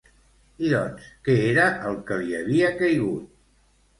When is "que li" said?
2.09-2.33